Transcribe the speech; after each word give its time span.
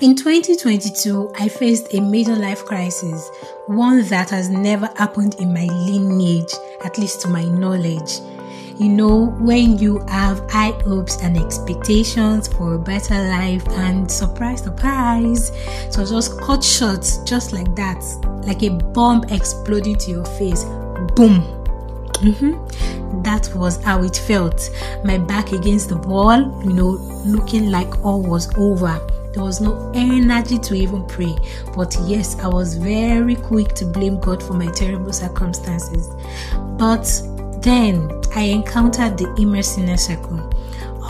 In 0.00 0.16
2022, 0.16 1.34
I 1.38 1.46
faced 1.46 1.94
a 1.94 2.00
major 2.00 2.34
life 2.34 2.64
crisis, 2.64 3.30
one 3.68 4.02
that 4.08 4.28
has 4.30 4.48
never 4.48 4.86
happened 4.96 5.36
in 5.38 5.54
my 5.54 5.66
lineage, 5.66 6.52
at 6.84 6.98
least 6.98 7.20
to 7.20 7.28
my 7.28 7.44
knowledge. 7.44 8.18
You 8.76 8.88
know, 8.88 9.26
when 9.38 9.78
you 9.78 10.00
have 10.08 10.50
high 10.50 10.72
hopes 10.82 11.22
and 11.22 11.36
expectations 11.36 12.48
for 12.48 12.74
a 12.74 12.78
better 12.78 13.14
life, 13.14 13.64
and 13.68 14.10
surprise, 14.10 14.64
surprise, 14.64 15.52
so 15.90 16.04
just 16.04 16.40
cut 16.40 16.64
short, 16.64 17.06
just 17.24 17.52
like 17.52 17.72
that, 17.76 18.02
like 18.48 18.64
a 18.64 18.70
bomb 18.70 19.22
exploding 19.30 19.94
to 19.98 20.10
your 20.10 20.24
face. 20.24 20.64
Boom. 21.14 21.44
Mm-hmm. 22.14 23.22
That 23.22 23.48
was 23.54 23.80
how 23.84 24.02
it 24.02 24.16
felt. 24.16 24.70
My 25.04 25.18
back 25.18 25.52
against 25.52 25.88
the 25.88 25.98
wall, 25.98 26.40
you 26.64 26.72
know, 26.72 26.90
looking 27.24 27.70
like 27.70 28.04
all 28.04 28.20
was 28.20 28.52
over 28.56 29.00
there 29.34 29.42
was 29.42 29.60
no 29.60 29.90
energy 29.94 30.58
to 30.58 30.74
even 30.74 31.04
pray. 31.06 31.36
But 31.74 31.96
yes, 32.04 32.38
I 32.38 32.48
was 32.48 32.76
very 32.76 33.34
quick 33.34 33.74
to 33.74 33.84
blame 33.84 34.20
God 34.20 34.42
for 34.42 34.54
my 34.54 34.70
terrible 34.72 35.12
circumstances. 35.12 36.08
But 36.78 37.04
then 37.62 38.10
I 38.34 38.42
encountered 38.42 39.18
the 39.18 39.34
inner 39.38 39.62
circle. 39.96 40.53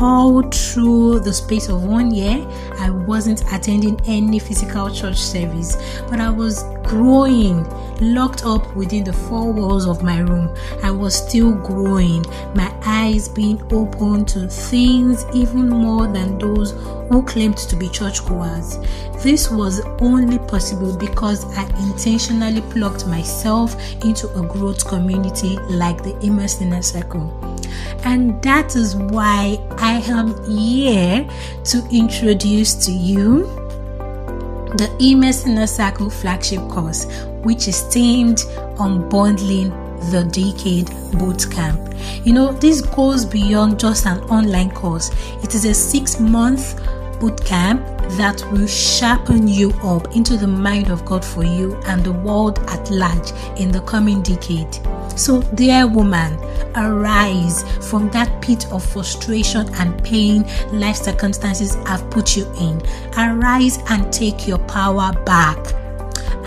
All 0.00 0.42
through 0.42 1.20
the 1.20 1.32
space 1.32 1.68
of 1.68 1.84
one 1.84 2.12
year, 2.12 2.44
I 2.80 2.90
wasn't 2.90 3.44
attending 3.52 4.00
any 4.06 4.40
physical 4.40 4.90
church 4.90 5.18
service, 5.18 5.76
but 6.10 6.18
I 6.18 6.30
was 6.30 6.64
growing, 6.82 7.64
locked 8.00 8.44
up 8.44 8.74
within 8.74 9.04
the 9.04 9.12
four 9.12 9.52
walls 9.52 9.86
of 9.86 10.02
my 10.02 10.18
room. 10.18 10.52
I 10.82 10.90
was 10.90 11.14
still 11.14 11.54
growing, 11.54 12.24
my 12.56 12.74
eyes 12.84 13.28
being 13.28 13.62
open 13.72 14.24
to 14.26 14.48
things 14.48 15.24
even 15.32 15.68
more 15.68 16.08
than 16.08 16.38
those 16.38 16.72
who 17.08 17.22
claimed 17.22 17.58
to 17.58 17.76
be 17.76 17.88
churchgoers. 17.88 18.78
This 19.22 19.48
was 19.48 19.80
only 20.00 20.38
possible 20.38 20.96
because 20.96 21.44
I 21.56 21.66
intentionally 21.86 22.62
plugged 22.62 23.06
myself 23.06 23.76
into 24.04 24.28
a 24.36 24.42
growth 24.42 24.84
community 24.88 25.56
like 25.70 26.02
the 26.02 26.18
Inner 26.20 26.48
Circle. 26.48 27.53
And 28.04 28.42
that 28.42 28.76
is 28.76 28.96
why 28.96 29.58
I 29.78 30.02
am 30.06 30.34
here 30.50 31.28
to 31.64 31.88
introduce 31.90 32.74
to 32.86 32.92
you 32.92 33.44
the 34.76 34.94
Immerse 34.98 35.46
Inner 35.46 35.66
Circle 35.66 36.10
flagship 36.10 36.60
course, 36.68 37.06
which 37.42 37.68
is 37.68 37.82
themed 37.84 38.44
Unbundling 38.76 39.70
the 40.10 40.24
Decade 40.24 40.86
Bootcamp. 41.18 41.94
You 42.26 42.32
know, 42.32 42.52
this 42.52 42.80
goes 42.80 43.24
beyond 43.24 43.78
just 43.78 44.06
an 44.06 44.18
online 44.24 44.70
course, 44.70 45.10
it 45.42 45.54
is 45.54 45.64
a 45.64 45.74
six 45.74 46.20
month 46.20 46.80
bootcamp 47.20 47.94
that 48.18 48.44
will 48.52 48.66
sharpen 48.66 49.48
you 49.48 49.70
up 49.82 50.14
into 50.14 50.36
the 50.36 50.46
mind 50.46 50.90
of 50.90 51.04
God 51.04 51.24
for 51.24 51.44
you 51.44 51.74
and 51.86 52.04
the 52.04 52.12
world 52.12 52.58
at 52.68 52.90
large 52.90 53.30
in 53.58 53.70
the 53.70 53.80
coming 53.82 54.22
decade. 54.22 54.78
So, 55.16 55.42
dear 55.54 55.86
woman, 55.86 56.38
arise 56.74 57.62
from 57.88 58.10
that 58.10 58.42
pit 58.42 58.66
of 58.72 58.84
frustration 58.84 59.68
and 59.74 60.02
pain 60.04 60.44
life 60.72 60.96
circumstances 60.96 61.74
have 61.86 62.08
put 62.10 62.36
you 62.36 62.50
in. 62.58 62.82
Arise 63.16 63.78
and 63.90 64.12
take 64.12 64.46
your 64.46 64.58
power 64.58 65.12
back. 65.24 65.58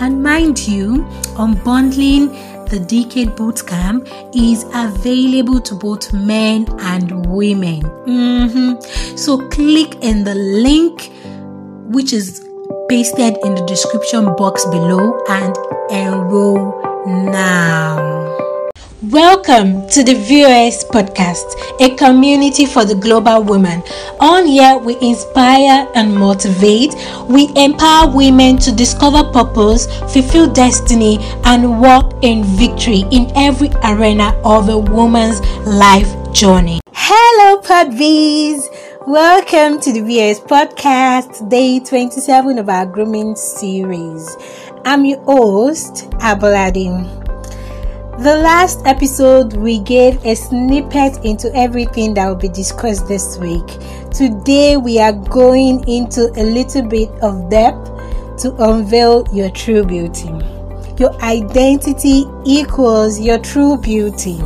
And 0.00 0.22
mind 0.22 0.66
you, 0.66 1.04
unbundling 1.36 2.32
the 2.68 2.78
Decade 2.78 3.28
Bootcamp 3.30 4.06
is 4.34 4.64
available 4.74 5.60
to 5.62 5.74
both 5.74 6.12
men 6.12 6.66
and 6.80 7.26
women. 7.26 7.80
Mm-hmm. 7.80 9.16
So 9.16 9.48
click 9.48 9.96
in 10.02 10.24
the 10.24 10.34
link 10.34 11.10
which 11.94 12.12
is 12.12 12.46
pasted 12.88 13.38
in 13.42 13.54
the 13.54 13.64
description 13.66 14.26
box 14.36 14.66
below 14.66 15.18
and 15.28 15.56
enroll 15.90 16.82
now. 17.06 18.47
Welcome 19.00 19.88
to 19.90 20.02
the 20.02 20.14
VOS 20.14 20.82
podcast, 20.82 21.54
a 21.80 21.94
community 21.94 22.66
for 22.66 22.84
the 22.84 22.96
global 22.96 23.44
woman. 23.44 23.80
On 24.18 24.44
here, 24.44 24.76
we 24.76 24.98
inspire 25.00 25.86
and 25.94 26.12
motivate. 26.12 26.96
We 27.28 27.48
empower 27.54 28.10
women 28.12 28.56
to 28.58 28.74
discover 28.74 29.22
purpose, 29.30 29.86
fulfill 30.12 30.52
destiny, 30.52 31.18
and 31.44 31.80
walk 31.80 32.12
in 32.24 32.42
victory 32.42 33.04
in 33.12 33.30
every 33.36 33.70
arena 33.84 34.34
of 34.44 34.68
a 34.68 34.76
woman's 34.76 35.38
life 35.64 36.10
journey. 36.32 36.80
Hello, 36.92 37.60
PodVees! 37.60 38.66
Welcome 39.06 39.80
to 39.82 39.92
the 39.92 40.00
VOS 40.00 40.40
podcast, 40.40 41.48
day 41.48 41.78
27 41.78 42.58
of 42.58 42.68
our 42.68 42.84
grooming 42.84 43.36
series. 43.36 44.36
I'm 44.84 45.04
your 45.04 45.20
host, 45.22 46.10
Abuladin. 46.18 47.27
The 48.18 48.34
last 48.34 48.84
episode, 48.84 49.52
we 49.52 49.78
gave 49.78 50.26
a 50.26 50.34
snippet 50.34 51.24
into 51.24 51.54
everything 51.54 52.14
that 52.14 52.26
will 52.26 52.34
be 52.34 52.48
discussed 52.48 53.06
this 53.06 53.38
week. 53.38 53.64
Today, 54.10 54.76
we 54.76 54.98
are 54.98 55.12
going 55.12 55.88
into 55.88 56.22
a 56.34 56.42
little 56.42 56.82
bit 56.82 57.10
of 57.22 57.48
depth 57.48 57.86
to 58.42 58.56
unveil 58.58 59.24
your 59.32 59.50
true 59.50 59.84
beauty. 59.84 60.30
Your 60.98 61.14
identity 61.22 62.24
equals 62.44 63.20
your 63.20 63.38
true 63.38 63.78
beauty. 63.78 64.40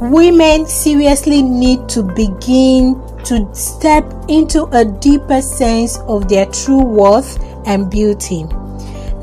Women 0.00 0.66
seriously 0.66 1.40
need 1.40 1.88
to 1.90 2.02
begin 2.02 3.00
to 3.26 3.48
step 3.54 4.12
into 4.26 4.64
a 4.72 4.84
deeper 4.84 5.40
sense 5.40 5.98
of 6.08 6.28
their 6.28 6.46
true 6.46 6.82
worth 6.82 7.38
and 7.64 7.88
beauty 7.88 8.44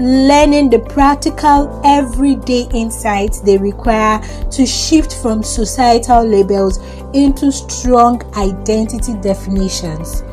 learning 0.02 0.70
the 0.70 0.80
practical 0.80 1.82
everyday 1.86 2.68
insights 2.74 3.40
they 3.40 3.58
require 3.58 4.20
to 4.50 4.66
shift 4.66 5.16
from 5.22 5.44
societal 5.44 6.24
labels 6.24 6.80
into 7.14 7.52
strong 7.52 8.22
identity 8.36 9.14
definitions. 9.22 10.24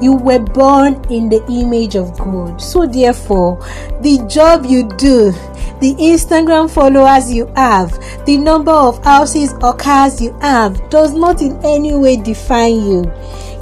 You 0.00 0.14
were 0.14 0.38
born 0.38 0.94
in 1.10 1.28
the 1.28 1.44
image 1.50 1.94
of 1.94 2.18
God. 2.18 2.60
So, 2.60 2.86
therefore, 2.86 3.58
the 4.00 4.24
job 4.28 4.64
you 4.64 4.88
do, 4.96 5.32
the 5.80 5.94
Instagram 5.98 6.70
followers 6.70 7.30
you 7.30 7.46
have, 7.54 7.92
the 8.24 8.38
number 8.38 8.72
of 8.72 9.04
houses 9.04 9.52
or 9.62 9.74
cars 9.74 10.20
you 10.20 10.32
have 10.40 10.88
does 10.88 11.12
not 11.12 11.42
in 11.42 11.58
any 11.64 11.94
way 11.94 12.16
define 12.16 12.76
you. 12.76 13.12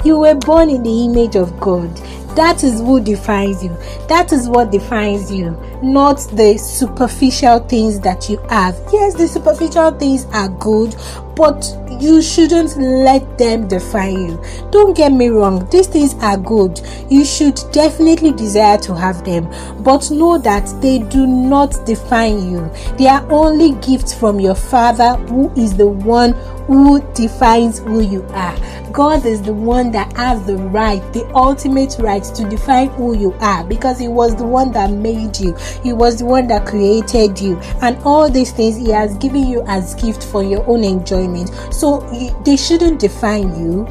You 0.05 0.19
were 0.19 0.35
born 0.35 0.69
in 0.69 0.83
the 0.83 1.05
image 1.05 1.35
of 1.35 1.59
God. 1.59 1.89
That 2.35 2.63
is 2.63 2.79
who 2.79 3.01
defines 3.01 3.63
you. 3.63 3.75
That 4.07 4.31
is 4.31 4.47
what 4.47 4.71
defines 4.71 5.31
you, 5.31 5.51
not 5.81 6.17
the 6.33 6.57
superficial 6.57 7.59
things 7.59 7.99
that 8.01 8.29
you 8.29 8.37
have. 8.49 8.77
Yes, 8.93 9.15
the 9.15 9.27
superficial 9.27 9.91
things 9.91 10.25
are 10.33 10.49
good, 10.49 10.95
but 11.35 11.75
you 11.99 12.21
shouldn't 12.21 12.77
let 12.77 13.37
them 13.37 13.67
define 13.67 14.29
you. 14.29 14.43
Don't 14.71 14.95
get 14.95 15.11
me 15.11 15.27
wrong, 15.27 15.67
these 15.69 15.87
things 15.87 16.13
are 16.15 16.37
good. 16.37 16.79
You 17.09 17.25
should 17.25 17.59
definitely 17.71 18.31
desire 18.31 18.77
to 18.79 18.95
have 18.95 19.25
them, 19.25 19.49
but 19.83 20.09
know 20.11 20.37
that 20.37 20.71
they 20.81 20.99
do 20.99 21.27
not 21.27 21.85
define 21.85 22.51
you. 22.51 22.71
They 22.97 23.07
are 23.07 23.29
only 23.31 23.73
gifts 23.81 24.13
from 24.13 24.39
your 24.39 24.55
Father, 24.55 25.15
who 25.27 25.51
is 25.55 25.75
the 25.75 25.87
one 25.87 26.33
who 26.67 27.01
defines 27.13 27.79
who 27.79 28.01
you 28.01 28.23
are. 28.29 28.55
God 28.91 29.25
is 29.25 29.41
the 29.41 29.53
one 29.53 29.91
that 29.91 30.15
has 30.17 30.45
the 30.45 30.57
right, 30.57 31.01
the 31.13 31.29
ultimate 31.35 31.95
right 31.99 32.23
to 32.23 32.49
define 32.49 32.89
who 32.89 33.15
you 33.15 33.33
are 33.39 33.63
because 33.63 33.99
He 33.99 34.07
was 34.07 34.35
the 34.35 34.45
one 34.45 34.71
that 34.71 34.91
made 34.91 35.39
you, 35.39 35.55
He 35.83 35.93
was 35.93 36.17
the 36.19 36.25
one 36.25 36.47
that 36.47 36.65
created 36.65 37.39
you, 37.39 37.57
and 37.81 37.97
all 38.03 38.29
these 38.29 38.51
things 38.51 38.77
He 38.77 38.89
has 38.89 39.15
given 39.17 39.45
you 39.45 39.63
as 39.67 39.95
gift 39.95 40.23
for 40.23 40.43
your 40.43 40.67
own 40.67 40.83
enjoyment. 40.83 41.49
So 41.73 41.99
they 42.45 42.57
shouldn't 42.57 42.99
define 42.99 43.49
you 43.59 43.85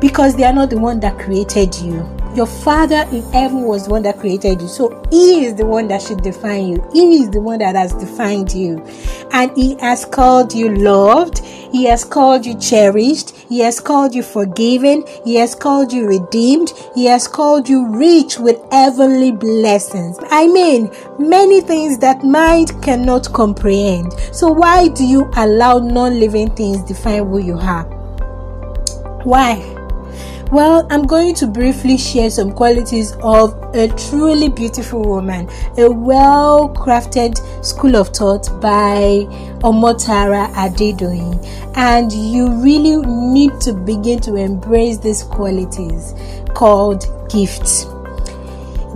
because 0.00 0.36
they 0.36 0.44
are 0.44 0.52
not 0.52 0.70
the 0.70 0.78
one 0.78 1.00
that 1.00 1.18
created 1.18 1.74
you 1.76 2.08
your 2.34 2.46
father 2.46 3.06
in 3.12 3.22
heaven 3.32 3.62
was 3.62 3.84
the 3.84 3.90
one 3.90 4.02
that 4.02 4.18
created 4.18 4.60
you. 4.60 4.68
So 4.68 5.02
he 5.10 5.44
is 5.44 5.54
the 5.54 5.66
one 5.66 5.88
that 5.88 6.02
should 6.02 6.22
define 6.22 6.68
you. 6.68 6.88
He 6.92 7.22
is 7.22 7.30
the 7.30 7.40
one 7.40 7.58
that 7.58 7.74
has 7.74 7.92
defined 7.94 8.52
you. 8.52 8.84
And 9.32 9.50
he 9.56 9.76
has 9.80 10.04
called 10.04 10.54
you 10.54 10.74
loved. 10.74 11.38
He 11.40 11.84
has 11.84 12.04
called 12.04 12.46
you 12.46 12.58
cherished. 12.58 13.30
He 13.30 13.60
has 13.60 13.80
called 13.80 14.14
you 14.14 14.22
forgiven. 14.22 15.04
He 15.24 15.36
has 15.36 15.54
called 15.54 15.92
you 15.92 16.06
redeemed. 16.06 16.72
He 16.94 17.06
has 17.06 17.28
called 17.28 17.68
you 17.68 17.86
rich 17.88 18.38
with 18.38 18.58
heavenly 18.70 19.32
blessings. 19.32 20.18
I 20.30 20.46
mean 20.46 20.90
many 21.18 21.60
things 21.60 21.98
that 21.98 22.24
mind 22.24 22.82
cannot 22.82 23.32
comprehend. 23.32 24.12
So 24.32 24.50
why 24.50 24.88
do 24.88 25.04
you 25.04 25.30
allow 25.36 25.78
non-living 25.78 26.54
things 26.54 26.82
define 26.82 27.26
who 27.26 27.38
you 27.38 27.58
are? 27.58 27.84
Why 29.24 29.71
well, 30.52 30.86
I'm 30.90 31.06
going 31.06 31.34
to 31.36 31.46
briefly 31.46 31.96
share 31.96 32.28
some 32.28 32.52
qualities 32.52 33.12
of 33.22 33.58
a 33.74 33.88
truly 33.88 34.50
beautiful 34.50 35.02
woman, 35.02 35.48
a 35.78 35.90
well 35.90 36.68
crafted 36.68 37.38
school 37.64 37.96
of 37.96 38.08
thought 38.08 38.48
by 38.60 39.26
Omotara 39.64 40.52
Adedoyin. 40.52 41.42
And 41.74 42.12
you 42.12 42.50
really 42.62 42.98
need 43.06 43.58
to 43.62 43.72
begin 43.72 44.20
to 44.20 44.36
embrace 44.36 44.98
these 44.98 45.22
qualities 45.22 46.12
called 46.52 47.06
gifts. 47.30 47.86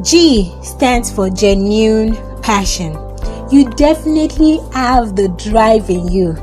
G 0.03 0.55
stands 0.63 1.11
for 1.11 1.31
genuine 1.31 2.17
passion. 2.43 2.93
You 3.51 3.71
definitely 3.71 4.59
have 4.75 5.17
the 5.17 5.29
drive 5.29 5.89
in 5.89 6.09
you. 6.09 6.37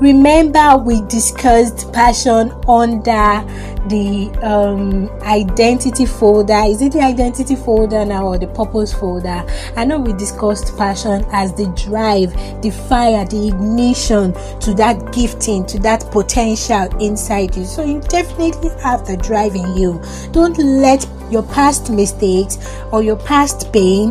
Remember, 0.00 0.76
we 0.76 1.00
discussed 1.02 1.92
passion 1.92 2.52
under 2.68 3.44
the 3.88 4.30
um, 4.42 5.10
identity 5.22 6.06
folder. 6.06 6.62
Is 6.66 6.80
it 6.82 6.92
the 6.92 7.00
identity 7.00 7.56
folder 7.56 8.04
now 8.04 8.28
or 8.28 8.38
the 8.38 8.46
purpose 8.46 8.92
folder? 8.92 9.44
I 9.76 9.84
know 9.84 9.98
we 9.98 10.12
discussed 10.12 10.76
passion 10.78 11.24
as 11.32 11.52
the 11.54 11.66
drive, 11.74 12.32
the 12.62 12.70
fire, 12.70 13.24
the 13.24 13.48
ignition 13.48 14.34
to 14.60 14.72
that 14.74 15.12
gifting, 15.12 15.66
to 15.66 15.80
that 15.80 16.08
potential 16.12 16.86
inside 17.00 17.56
you. 17.56 17.64
So 17.64 17.84
you 17.84 18.00
definitely 18.02 18.70
have 18.80 19.04
the 19.04 19.16
drive 19.16 19.56
in 19.56 19.76
you. 19.76 20.00
Don't 20.30 20.56
let 20.58 21.04
your 21.28 21.42
past 21.42 21.90
mistakes 21.90 22.56
or 22.92 23.02
your 23.02 23.16
past 23.16 23.72
pain 23.72 24.10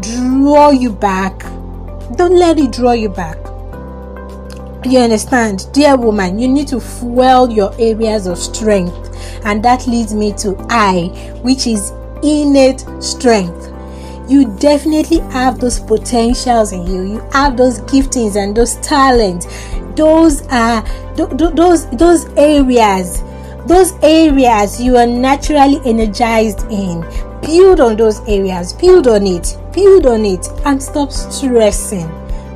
draw 0.00 0.70
you 0.70 0.92
back. 0.92 1.40
Don't 2.16 2.38
let 2.38 2.58
it 2.58 2.72
draw 2.72 2.92
you 2.92 3.10
back 3.10 3.45
you 4.90 4.98
understand, 4.98 5.66
dear 5.72 5.96
woman, 5.96 6.38
you 6.38 6.48
need 6.48 6.68
to 6.68 6.80
fuel 6.80 7.50
your 7.50 7.72
areas 7.80 8.26
of 8.26 8.38
strength, 8.38 9.16
and 9.44 9.62
that 9.64 9.86
leads 9.86 10.14
me 10.14 10.32
to 10.34 10.56
I, 10.68 11.08
which 11.42 11.66
is 11.66 11.92
innate 12.22 12.84
strength. 13.00 13.72
You 14.28 14.54
definitely 14.58 15.18
have 15.30 15.60
those 15.60 15.78
potentials 15.78 16.72
in 16.72 16.86
you. 16.86 17.02
You 17.02 17.20
have 17.32 17.56
those 17.56 17.80
giftings 17.82 18.36
and 18.36 18.56
those 18.56 18.76
talents. 18.76 19.46
Those 19.94 20.42
are 20.48 20.84
those 21.14 21.88
those 21.90 22.26
areas. 22.36 23.22
Those 23.66 23.92
areas 24.02 24.80
you 24.80 24.96
are 24.96 25.06
naturally 25.06 25.80
energized 25.84 26.62
in. 26.70 27.00
Build 27.40 27.80
on 27.80 27.96
those 27.96 28.20
areas. 28.28 28.72
Build 28.72 29.06
on 29.06 29.26
it. 29.26 29.56
Build 29.72 30.06
on 30.06 30.24
it, 30.24 30.46
and 30.64 30.82
stop 30.82 31.12
stressing. 31.12 32.08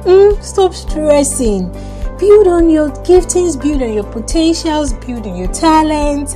Mm, 0.05 0.43
stop 0.43 0.75
stressing 0.75 1.71
build 2.21 2.47
on 2.47 2.69
your 2.69 2.91
giftings, 3.03 3.61
build 3.61 3.83
on 3.83 3.95
your 3.95 4.05
potentials, 4.05 4.93
build 4.93 5.27
on 5.27 5.37
your 5.37 5.53
talents. 5.53 6.35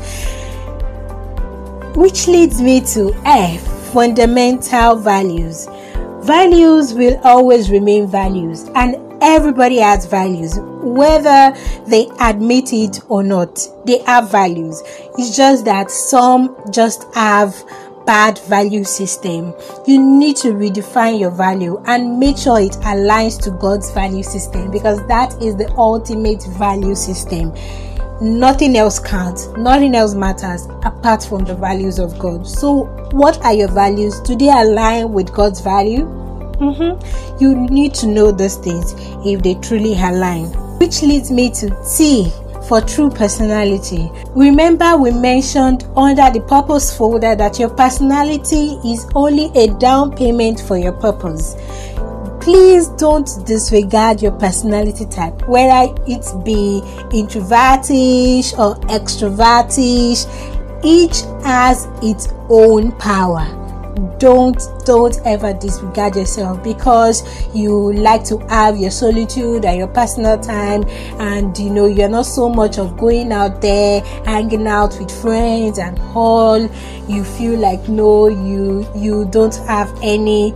Which 1.94 2.26
leads 2.26 2.60
me 2.60 2.80
to 2.94 3.14
F 3.24 3.60
fundamental 3.92 4.96
values. 4.96 5.68
Values 6.22 6.94
will 6.94 7.20
always 7.22 7.70
remain 7.70 8.08
values, 8.08 8.68
and 8.74 8.96
everybody 9.22 9.76
has 9.76 10.06
values, 10.06 10.58
whether 10.82 11.54
they 11.86 12.08
admit 12.18 12.72
it 12.72 13.00
or 13.08 13.22
not. 13.22 13.60
They 13.84 13.98
have 14.00 14.30
values. 14.30 14.82
It's 15.18 15.36
just 15.36 15.66
that 15.66 15.90
some 15.90 16.56
just 16.72 17.04
have 17.14 17.54
bad 18.06 18.38
value 18.40 18.84
system. 18.84 19.54
You 19.86 20.02
need 20.02 20.36
to 20.38 20.48
redefine 20.48 21.18
your 21.18 21.30
value 21.30 21.82
and 21.86 22.18
make 22.18 22.36
sure 22.36 22.60
it 22.60 22.72
aligns 22.82 23.40
to 23.42 23.50
God's 23.50 23.90
value 23.92 24.22
system 24.22 24.70
because 24.70 25.06
that 25.08 25.32
is 25.42 25.56
the 25.56 25.70
ultimate 25.76 26.44
value 26.58 26.94
system. 26.94 27.54
Nothing 28.20 28.76
else 28.76 28.98
counts, 28.98 29.48
nothing 29.56 29.94
else 29.94 30.14
matters 30.14 30.66
apart 30.84 31.24
from 31.24 31.44
the 31.44 31.54
values 31.54 31.98
of 31.98 32.18
God. 32.18 32.46
So, 32.46 32.84
what 33.10 33.42
are 33.44 33.52
your 33.52 33.68
values? 33.68 34.20
Do 34.20 34.36
they 34.36 34.48
align 34.48 35.12
with 35.12 35.32
God's 35.32 35.60
value? 35.60 36.06
Mm-hmm. 36.54 37.42
You 37.42 37.56
need 37.56 37.94
to 37.94 38.06
know 38.06 38.30
those 38.30 38.56
things 38.56 38.94
if 39.26 39.42
they 39.42 39.54
truly 39.54 39.94
align. 39.94 40.46
Which 40.78 41.02
leads 41.02 41.30
me 41.30 41.50
to 41.50 41.70
T 41.96 42.32
for 42.68 42.80
true 42.80 43.10
personality. 43.10 44.10
Remember, 44.30 44.96
we 44.96 45.10
mentioned 45.10 45.84
under 45.96 46.30
the 46.30 46.40
purpose 46.40 46.96
folder 46.96 47.34
that 47.34 47.58
your 47.58 47.70
personality 47.70 48.78
is 48.84 49.06
only 49.14 49.50
a 49.54 49.68
down 49.78 50.14
payment 50.16 50.60
for 50.60 50.76
your 50.76 50.92
purpose. 50.92 51.56
Please 52.40 52.88
don't 52.88 53.28
disregard 53.46 54.20
your 54.20 54.32
personality 54.32 55.06
type, 55.06 55.48
whether 55.48 55.94
it 56.06 56.44
be 56.44 56.82
introvertish 57.10 58.52
or 58.58 58.74
extrovertish. 58.88 60.26
Each 60.84 61.22
has 61.42 61.88
its 62.02 62.28
own 62.50 62.92
power 62.92 63.63
don't 64.18 64.58
don't 64.84 65.18
ever 65.24 65.52
disregard 65.54 66.16
yourself 66.16 66.62
because 66.62 67.22
you 67.54 67.92
like 67.92 68.24
to 68.24 68.38
have 68.48 68.76
your 68.76 68.90
solitude 68.90 69.64
and 69.64 69.78
your 69.78 69.88
personal 69.88 70.38
time 70.38 70.84
and 71.20 71.56
you 71.58 71.70
know 71.70 71.86
you're 71.86 72.08
not 72.08 72.26
so 72.26 72.48
much 72.48 72.78
of 72.78 72.96
going 72.96 73.32
out 73.32 73.60
there 73.60 74.00
hanging 74.24 74.66
out 74.66 74.98
with 74.98 75.10
friends 75.10 75.78
and 75.78 75.98
all. 76.14 76.60
You 77.08 77.24
feel 77.24 77.58
like 77.58 77.88
no 77.88 78.28
you 78.28 78.86
you 78.94 79.26
don't 79.30 79.54
have 79.66 79.96
any 80.02 80.54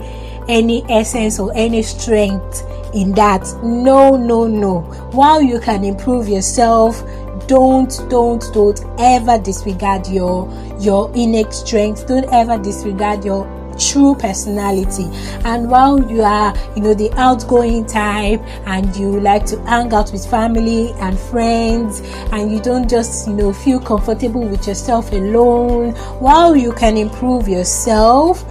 any 0.48 0.84
essence 0.88 1.38
or 1.38 1.52
any 1.54 1.82
strength 1.82 2.64
in 2.94 3.12
that. 3.12 3.46
No 3.62 4.16
no 4.16 4.46
no. 4.46 4.80
While 5.12 5.42
you 5.42 5.60
can 5.60 5.84
improve 5.84 6.28
yourself 6.28 7.02
don't 7.48 7.90
don't 8.10 8.44
don't 8.52 8.80
ever 8.98 9.38
disregard 9.38 10.06
your 10.06 10.48
your 10.78 11.10
innate 11.14 11.52
strength. 11.52 12.06
Don't 12.06 12.30
ever 12.32 12.58
disregard 12.58 13.24
your 13.24 13.46
true 13.78 14.14
personality. 14.14 15.08
And 15.44 15.70
while 15.70 15.98
you 16.10 16.22
are 16.22 16.54
you 16.76 16.82
know 16.82 16.94
the 16.94 17.10
outgoing 17.14 17.86
type 17.86 18.40
and 18.66 18.94
you 18.96 19.18
like 19.20 19.46
to 19.46 19.60
hang 19.62 19.92
out 19.94 20.12
with 20.12 20.26
family 20.26 20.92
and 21.00 21.18
friends 21.18 22.00
and 22.32 22.52
you 22.52 22.60
don't 22.60 22.88
just 22.88 23.26
you 23.26 23.34
know 23.34 23.52
feel 23.52 23.80
comfortable 23.80 24.46
with 24.46 24.66
yourself 24.66 25.10
alone 25.12 25.92
while 26.20 26.54
you 26.54 26.72
can 26.72 26.96
improve 26.96 27.48
yourself 27.48 28.44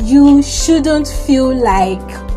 you 0.00 0.42
shouldn't 0.42 1.08
feel 1.08 1.54
like 1.54 2.35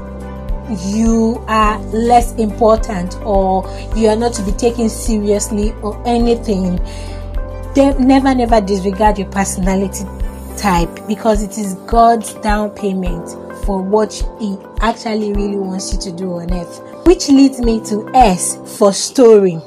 you 0.86 1.44
are 1.48 1.80
less 1.86 2.34
important 2.36 3.16
or 3.22 3.64
you 3.96 4.08
are 4.08 4.16
not 4.16 4.34
to 4.34 4.44
be 4.44 4.52
taken 4.52 4.90
seriously 4.90 5.72
or 5.82 6.02
anything 6.08 6.76
they 7.76 7.94
never 8.00 8.34
never 8.34 8.62
disregard 8.62 9.18
your 9.18 9.30
personality 9.30 10.06
type 10.58 10.90
because 11.08 11.42
it 11.44 11.58
is 11.58 11.76
god's 11.88 12.34
down 12.36 12.70
payment 12.72 13.30
for 13.66 13.82
what 13.82 14.14
he 14.40 14.58
actually 14.82 15.34
really 15.34 15.58
wants 15.58 15.94
you 15.94 16.00
to 16.00 16.12
do 16.12 16.34
on 16.34 16.54
earth 16.54 16.90
which 17.10 17.28
leads 17.28 17.60
me 17.60 17.84
to 17.84 18.08
s 18.14 18.60
for 18.78 18.94
story. 18.94 19.60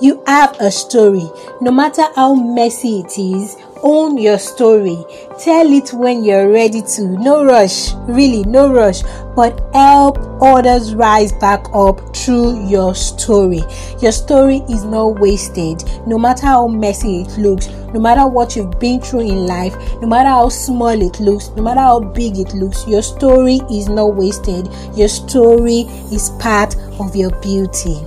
You 0.00 0.22
have 0.28 0.56
a 0.60 0.70
story. 0.70 1.28
No 1.60 1.72
matter 1.72 2.04
how 2.14 2.34
messy 2.34 3.00
it 3.00 3.18
is 3.18 3.56
own 3.84 4.16
your 4.16 4.38
story. 4.38 5.04
Tell 5.38 5.70
it 5.70 5.92
when 5.92 6.24
you're 6.24 6.50
ready 6.50 6.80
to. 6.96 7.02
No 7.06 7.44
rush, 7.44 7.92
really, 8.08 8.42
no 8.44 8.72
rush, 8.72 9.02
but 9.36 9.60
help 9.74 10.18
others 10.42 10.94
rise 10.94 11.32
back 11.32 11.66
up 11.74 12.16
through 12.16 12.66
your 12.66 12.94
story. 12.94 13.62
Your 14.00 14.12
story 14.12 14.62
is 14.70 14.84
not 14.84 15.20
wasted, 15.20 15.84
no 16.06 16.18
matter 16.18 16.46
how 16.46 16.66
messy 16.66 17.22
it 17.22 17.38
looks, 17.38 17.68
no 17.92 18.00
matter 18.00 18.26
what 18.26 18.56
you've 18.56 18.80
been 18.80 19.00
through 19.00 19.20
in 19.20 19.46
life, 19.46 19.74
no 20.00 20.08
matter 20.08 20.30
how 20.30 20.48
small 20.48 21.00
it 21.00 21.20
looks, 21.20 21.50
no 21.50 21.62
matter 21.62 21.80
how 21.80 22.00
big 22.00 22.38
it 22.38 22.54
looks, 22.54 22.88
your 22.88 23.02
story 23.02 23.60
is 23.70 23.88
not 23.88 24.14
wasted. 24.14 24.66
Your 24.96 25.08
story 25.08 25.82
is 26.10 26.30
part 26.40 26.74
of 26.98 27.14
your 27.14 27.30
beauty. 27.40 28.00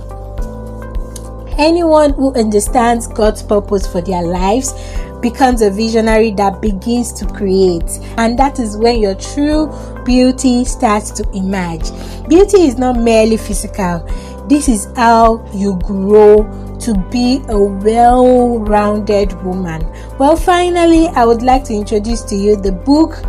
Anyone 1.58 2.12
who 2.12 2.32
understands 2.34 3.08
God's 3.08 3.42
purpose 3.42 3.84
for 3.84 4.00
their 4.00 4.22
lives 4.22 4.72
becomes 5.20 5.62
a 5.62 5.70
visionary 5.70 6.30
that 6.32 6.60
begins 6.60 7.12
to 7.14 7.26
create. 7.26 7.90
And 8.16 8.38
that 8.38 8.58
is 8.58 8.76
when 8.76 9.00
your 9.00 9.14
true 9.14 9.72
beauty 10.04 10.64
starts 10.64 11.10
to 11.12 11.28
emerge. 11.32 11.90
Beauty 12.28 12.62
is 12.62 12.78
not 12.78 12.96
merely 12.98 13.36
physical, 13.36 14.06
this 14.48 14.66
is 14.66 14.88
how 14.96 15.44
you 15.52 15.78
grow 15.80 16.42
to 16.80 16.94
be 17.10 17.42
a 17.48 17.58
well 17.58 18.58
rounded 18.60 19.30
woman. 19.42 19.86
Well, 20.18 20.36
finally, 20.36 21.08
I 21.08 21.26
would 21.26 21.42
like 21.42 21.64
to 21.64 21.74
introduce 21.74 22.22
to 22.22 22.34
you 22.34 22.56
the 22.56 22.72
book 22.72 23.22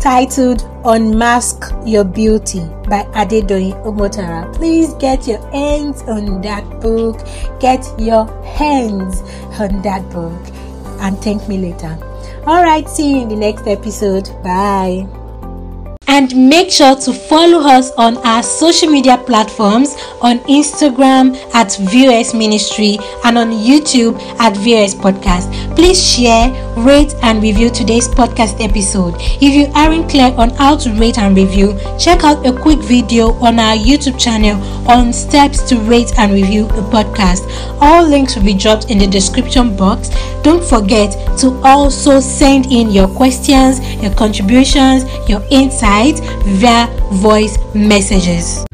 titled 0.00 0.68
Unmask 0.84 1.72
Your 1.84 2.02
Beauty 2.02 2.60
by 2.88 3.04
Adedoyin 3.14 3.80
Omotara. 3.84 4.52
Please 4.56 4.92
get 4.94 5.28
your 5.28 5.38
hands 5.52 6.02
on 6.02 6.40
that 6.42 6.64
book. 6.80 7.20
Get 7.60 7.86
your 7.96 8.26
hands 8.42 9.20
on 9.60 9.82
that 9.82 10.02
book 10.10 10.65
and 11.00 11.18
thank 11.18 11.48
me 11.48 11.58
later. 11.58 11.98
All 12.46 12.62
right, 12.62 12.88
see 12.88 13.10
you 13.10 13.22
in 13.22 13.28
the 13.28 13.36
next 13.36 13.66
episode. 13.66 14.30
Bye. 14.42 15.06
And 16.08 16.48
make 16.48 16.70
sure 16.70 16.94
to 16.94 17.12
follow 17.12 17.60
us 17.66 17.90
on 17.98 18.16
our 18.18 18.42
social 18.42 18.88
media 18.88 19.18
platforms 19.18 19.94
on 20.22 20.38
Instagram 20.40 21.36
at 21.52 21.76
VOS 21.90 22.32
Ministry 22.32 22.96
and 23.24 23.36
on 23.36 23.50
YouTube 23.50 24.18
at 24.38 24.56
VOS 24.56 24.94
Podcast. 24.94 25.50
Please 25.74 26.00
share 26.00 26.48
rate 26.76 27.14
and 27.22 27.42
review 27.42 27.70
today's 27.70 28.08
podcast 28.08 28.62
episode. 28.62 29.14
If 29.18 29.54
you 29.54 29.66
aren't 29.74 30.10
clear 30.10 30.32
on 30.36 30.50
how 30.50 30.76
to 30.76 30.92
rate 30.94 31.18
and 31.18 31.36
review, 31.36 31.78
check 31.98 32.24
out 32.24 32.46
a 32.46 32.52
quick 32.52 32.78
video 32.80 33.32
on 33.34 33.58
our 33.58 33.76
YouTube 33.76 34.18
channel 34.20 34.60
on 34.88 35.12
steps 35.12 35.62
to 35.68 35.78
rate 35.80 36.12
and 36.18 36.32
review 36.32 36.66
a 36.66 36.82
podcast. 36.92 37.46
All 37.80 38.06
links 38.06 38.36
will 38.36 38.44
be 38.44 38.54
dropped 38.54 38.90
in 38.90 38.98
the 38.98 39.06
description 39.06 39.76
box. 39.76 40.10
Don't 40.42 40.64
forget 40.64 41.12
to 41.38 41.60
also 41.64 42.20
send 42.20 42.66
in 42.66 42.90
your 42.90 43.08
questions, 43.08 43.80
your 44.02 44.14
contributions, 44.14 45.04
your 45.28 45.42
insights 45.50 46.20
via 46.44 46.86
voice 47.12 47.58
messages. 47.74 48.64